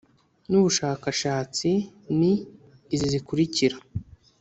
n 0.49 0.51
ubushakashatsi 0.59 1.69
ni 2.17 2.33
izi 2.93 3.07
zikurikira 3.13 3.75